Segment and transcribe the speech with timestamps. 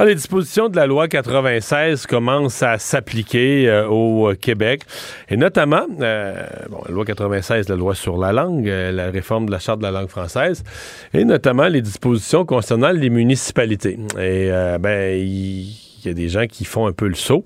[0.00, 4.80] Ah, les dispositions de la loi 96 commencent à s'appliquer euh, au Québec,
[5.28, 9.44] et notamment, euh, bon, la loi 96, la loi sur la langue, euh, la réforme
[9.44, 10.64] de la charte de la langue française,
[11.12, 13.98] et notamment les dispositions concernant les municipalités.
[14.18, 14.48] Et
[14.80, 15.76] ben, il
[16.06, 17.44] y a des gens qui font un peu le saut,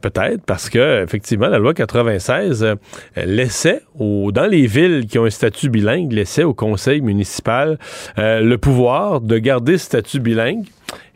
[0.00, 2.76] peut-être, parce que effectivement, la loi 96
[3.16, 7.80] laissait au, dans les villes qui ont un statut bilingue, laissait au conseil municipal
[8.16, 10.66] le pouvoir de garder ce statut bilingue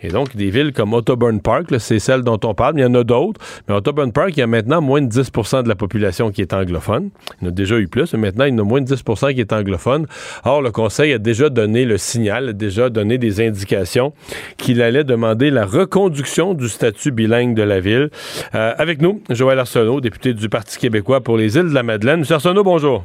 [0.01, 2.87] et donc, des villes comme Autoburn Park, c'est celle dont on parle, mais il y
[2.87, 3.41] en a d'autres.
[3.69, 6.53] Mais Autoburn Park, il y a maintenant moins de 10% de la population qui est
[6.53, 7.11] anglophone.
[7.41, 8.95] Il y en a déjà eu plus, mais maintenant, il y en a moins de
[8.95, 10.07] 10% qui est anglophone.
[10.45, 14.13] Or, le Conseil a déjà donné le signal, a déjà donné des indications
[14.57, 18.11] qu'il allait demander la reconduction du statut bilingue de la ville.
[18.55, 22.21] Euh, avec nous, Joël Arsenault, député du Parti québécois pour les îles de la Madeleine.
[22.21, 23.05] Monsieur Arsenault, bonjour.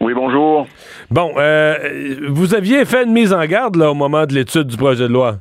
[0.00, 0.66] Oui, bonjour.
[1.10, 1.74] Bon, euh,
[2.28, 5.12] vous aviez fait une mise en garde là, au moment de l'étude du projet de
[5.12, 5.38] loi.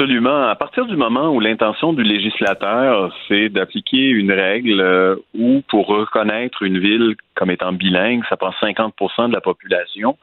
[0.00, 0.46] Absolument.
[0.46, 5.88] À partir du moment où l'intention du législateur, c'est d'appliquer une règle euh, où, pour
[5.88, 10.16] reconnaître une ville comme étant bilingue, ça prend 50% de la population,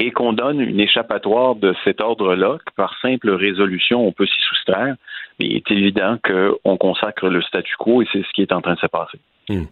[0.00, 4.42] et qu'on donne une échappatoire de cet ordre-là, que par simple résolution, on peut s'y
[4.42, 4.96] soustraire,
[5.38, 8.60] mais il est évident qu'on consacre le statu quo et c'est ce qui est en
[8.60, 9.20] train de se passer.
[9.48, 9.66] Hmm.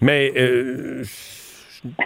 [0.00, 1.02] Mais euh,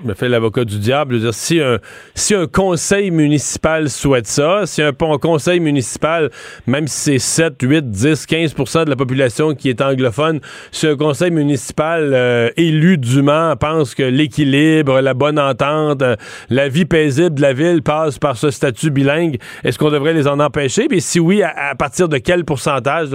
[0.05, 1.21] me fais l'avocat du diable.
[1.21, 1.79] Dire, si, un,
[2.15, 6.31] si un conseil municipal souhaite ça, si un, conseil municipal,
[6.67, 10.97] même si c'est 7, 8, 10, 15% de la population qui est anglophone, si un
[10.97, 16.17] conseil municipal euh, élu dûment pense que l'équilibre, la bonne entente, euh,
[16.51, 20.27] la vie paisible de la ville passe par ce statut bilingue, est-ce qu'on devrait les
[20.27, 20.87] en empêcher?
[20.91, 23.11] Et si oui, à, partir de quel pourcentage?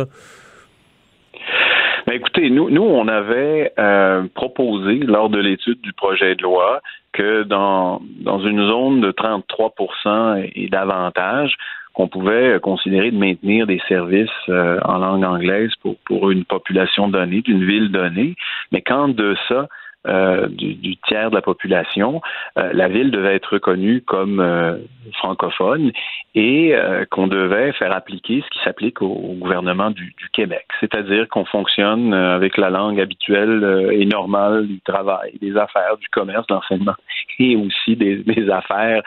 [2.18, 6.82] Écoutez, nous, nous, on avait euh, proposé lors de l'étude du projet de loi
[7.14, 11.56] que dans, dans une zone de 33% et davantage,
[11.94, 17.08] qu'on pouvait considérer de maintenir des services euh, en langue anglaise pour, pour une population
[17.08, 18.36] donnée, d'une ville donnée,
[18.72, 19.68] mais quand de ça,
[20.06, 22.22] euh, du, tiers de la population,
[22.58, 24.78] euh, la ville devait être reconnue comme euh,
[25.16, 25.91] francophone
[26.35, 26.75] et
[27.09, 32.58] qu'on devait faire appliquer ce qui s'applique au, gouvernement du, Québec, c'est-à-dire qu'on fonctionne avec
[32.58, 36.94] la langue habituelle et normale du travail, des affaires, du commerce, de l'enseignement
[37.40, 39.02] et aussi des, affaires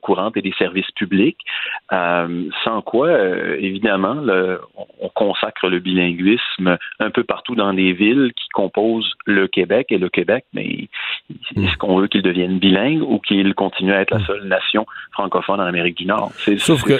[0.00, 1.38] courantes et des services publics,
[1.90, 3.16] sans quoi,
[3.58, 4.16] évidemment,
[5.00, 9.98] on consacre le bilinguisme un peu partout dans les villes qui composent le Québec et
[9.98, 10.88] le Québec mais
[11.56, 14.26] est-ce qu'on veut qu'ils deviennent bilingues ou qu'ils continuent à être la hmm.
[14.26, 16.32] seule nation francophone en Amérique du Nord?
[16.36, 16.98] C'est sauf, que,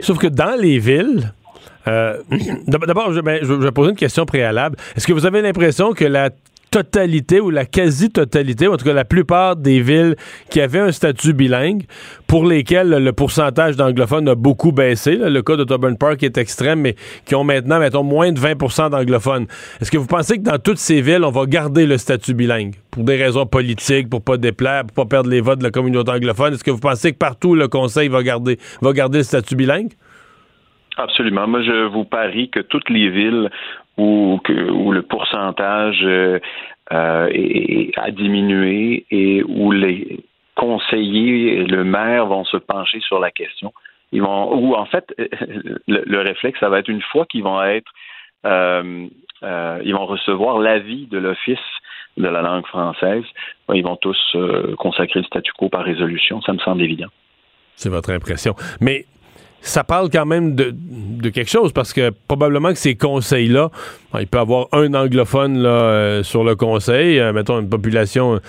[0.00, 1.32] sauf que dans les villes,
[1.86, 2.18] euh,
[2.66, 4.76] D'abord, ben, je, vais poser une question préalable.
[4.96, 6.30] Est-ce que vous avez l'impression que la
[6.70, 10.16] totalité ou la quasi-totalité, en tout cas la plupart des villes
[10.50, 11.84] qui avaient un statut bilingue,
[12.26, 15.16] pour lesquelles le pourcentage d'anglophones a beaucoup baissé.
[15.16, 15.64] le cas de
[15.94, 19.46] Park est extrême, mais qui ont maintenant, mettons, moins de 20% d'anglophones.
[19.80, 22.74] Est-ce que vous pensez que dans toutes ces villes, on va garder le statut bilingue
[22.90, 26.10] pour des raisons politiques, pour pas déplaire, pour pas perdre les votes de la communauté
[26.10, 26.54] anglophone?
[26.54, 29.92] Est-ce que vous pensez que partout le Conseil va garder, va garder le statut bilingue?
[30.98, 31.46] Absolument.
[31.46, 33.50] Moi, je vous parie que toutes les villes
[33.96, 36.40] où, le pourcentage euh,
[36.92, 40.24] euh a diminué et où les
[40.56, 43.72] conseillers et le maire vont se pencher sur la question.
[44.10, 45.14] Ils vont, ou en fait,
[45.86, 47.90] le, réflexe, ça va être une fois qu'ils vont être,
[48.44, 49.06] euh,
[49.44, 51.58] euh, ils vont recevoir l'avis de l'Office
[52.16, 53.22] de la langue française,
[53.72, 54.36] ils vont tous
[54.78, 56.42] consacrer le statu quo par résolution.
[56.42, 57.06] Ça me semble évident.
[57.76, 58.56] C'est votre impression.
[58.80, 59.04] Mais
[59.60, 60.74] ça parle quand même de,
[61.30, 63.70] quelque chose parce que probablement que ces conseils-là,
[64.18, 68.40] il peut avoir un anglophone là, euh, sur le conseil, euh, mettons une population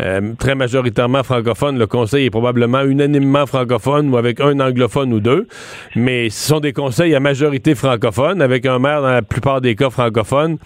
[0.00, 5.20] euh, très majoritairement francophone, le conseil est probablement unanimement francophone ou avec un anglophone ou
[5.20, 5.48] deux,
[5.96, 9.74] mais ce sont des conseils à majorité francophone avec un maire dans la plupart des
[9.74, 10.58] cas francophone.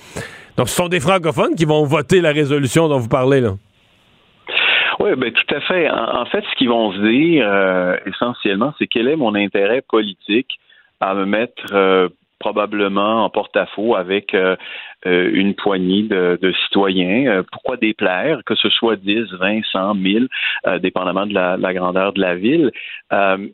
[0.57, 3.55] Donc ce sont des francophones qui vont voter la résolution dont vous parlez là.
[5.01, 5.91] Oui, ben tout à fait.
[5.91, 10.59] En, fait, ce qu'ils vont se dire euh, essentiellement, c'est quel est mon intérêt politique
[11.01, 12.09] à me mettre euh,
[12.43, 14.57] probablement en porte-à-faux avec euh,
[15.07, 17.27] euh, une poignée de, citoyens.
[17.29, 20.29] Euh, pourquoi déplaire, que ce soit 10, 20, 100, 1000,
[20.81, 22.71] dépendamment de la, grandeur de la ville.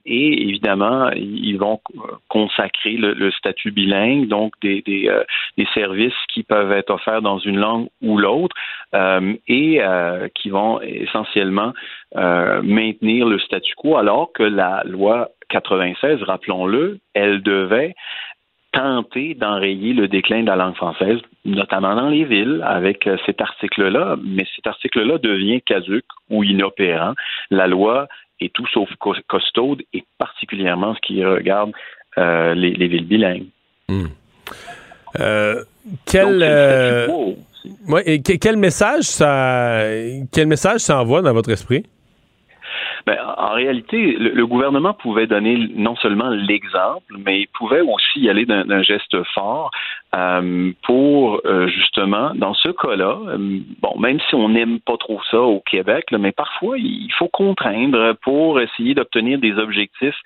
[0.06, 1.80] et évidemment, ils vont
[2.28, 7.88] consacrer le, statut bilingue, donc des, des, services qui peuvent être offerts dans une langue
[8.02, 8.56] ou l'autre,
[9.48, 9.80] et
[10.34, 11.72] qui vont essentiellement
[12.14, 17.94] maintenir le statu quo, alors que la loi 96, rappelons-le, elle devait
[18.78, 23.40] tenter d'enrayer le déclin de la langue française, notamment dans les villes, avec euh, cet
[23.40, 24.16] article-là.
[24.24, 27.14] Mais cet article-là devient caduque ou inopérant.
[27.50, 28.06] La loi
[28.40, 28.88] est tout sauf
[29.28, 31.72] costaude, et particulièrement ce qui regarde
[32.16, 33.46] les, villes bilingues.
[36.06, 36.42] Quel,
[38.06, 39.82] et quel message ça
[40.32, 41.84] quel message ça envoie dans votre esprit?
[43.06, 48.30] Ben, en réalité, le, gouvernement pouvait donner non seulement l'exemple, mais il pouvait aussi y
[48.30, 49.70] aller d'un geste fort
[50.14, 55.20] euh, pour euh, justement, dans ce cas-là, euh, bon, même si on n'aime pas trop
[55.30, 60.18] ça au Québec, mais parfois il faut contraindre pour essayer d'obtenir des objectifs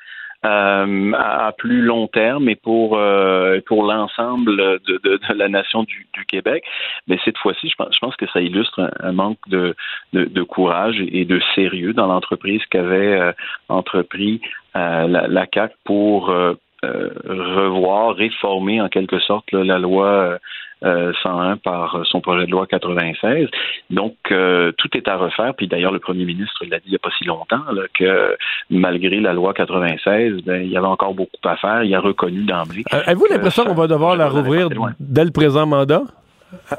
[0.45, 5.85] euh, à, plus long terme et pour euh, pour l'ensemble de, de, de, la nation
[5.85, 6.65] du, du Québec.
[7.07, 9.77] Mais cette fois-ci, je pense, je pense que ça illustre un, manque de,
[10.13, 13.33] de, courage et de sérieux dans l'entreprise qu'avait euh,
[13.69, 14.41] entrepris
[14.75, 20.39] la, la CAC pour euh, revoir, réformer en quelque sorte la loi
[20.83, 23.49] 101 euh, par son projet de loi 96.
[23.91, 25.55] Donc, euh, tout est à refaire.
[25.55, 27.63] Puis d'ailleurs, le premier ministre l'a dit il n'y a pas si longtemps
[27.99, 28.37] que
[28.71, 31.85] malgré la loi 96, ben, il y avait encore beaucoup à faire.
[31.85, 32.83] Il a reconnu d'emblée.
[32.91, 34.69] Avez-vous l'impression qu'on va devoir la rouvrir
[34.99, 36.03] dès le présent mandat?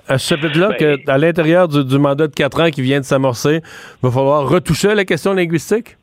[0.07, 3.05] À ce chapitre-là, ben, qu'à l'intérieur du, du, mandat de quatre ans qui vient de
[3.05, 5.97] s'amorcer, il va falloir retoucher la question linguistique?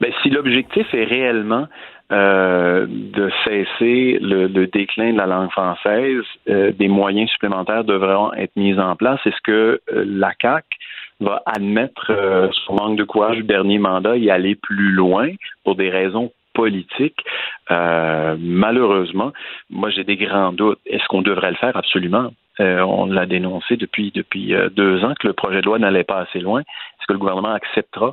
[0.00, 1.68] Ben, si l'objectif est réellement
[2.12, 8.54] euh, de cesser le, déclin de la langue française, euh, des moyens supplémentaires devront être
[8.54, 9.18] mis en place.
[9.26, 10.64] Est-ce que euh, la CAC
[11.18, 12.12] va admettre
[12.66, 15.30] son manque de courage du dernier mandat et aller plus loin
[15.64, 17.24] pour des raisons politiques?
[17.68, 19.32] malheureusement,
[19.70, 20.78] moi j'ai des grands doutes.
[20.86, 21.76] Est-ce qu'on devrait le faire?
[21.76, 22.30] Absolument?
[22.58, 26.40] on l'a dénoncé depuis depuis deux ans que le projet de loi n'allait pas assez
[26.40, 26.60] loin.
[26.60, 28.12] Est-ce que le gouvernement acceptera euh,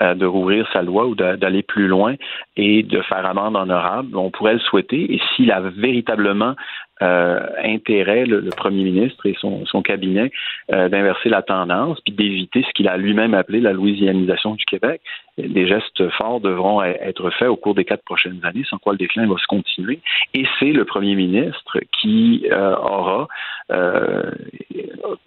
[0.00, 2.14] de rouvrir sa loi ou d'aller plus loin
[2.56, 4.16] et de faire amende honorable.
[4.16, 5.14] On pourrait le souhaiter.
[5.14, 6.54] Et s'il a véritablement
[7.02, 10.30] euh, intérêt, le, premier ministre et son, cabinet,
[10.72, 15.00] euh, d'inverser la tendance, puis d'éviter ce qu'il a lui-même appelé la louisianisation du Québec,
[15.36, 18.92] des gestes forts devront e-, être faits au cours des quatre prochaines années, sans quoi
[18.92, 19.98] le déclin va se continuer.
[20.34, 23.26] Et c'est le premier ministre qui aura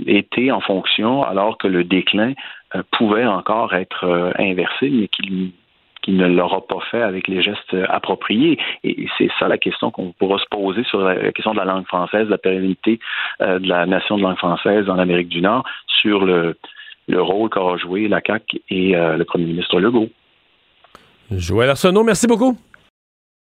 [0.06, 2.34] été en fonction alors que le déclin euh,
[2.92, 5.52] pouvait encore être euh, inversé, mais qu'il
[6.08, 8.58] ne l'aura pas fait avec les gestes appropriés.
[8.84, 11.86] Et c'est ça la question qu'on pourra se poser sur la question de la langue
[11.86, 13.00] française, la pérennité
[13.42, 16.58] euh, de la nation de langue française en Amérique du Nord, sur le,
[17.08, 20.10] le rôle qu'aura joué la CAQ et le premier ministre Legault.
[21.32, 22.58] Joël Arsenault, merci beaucoup.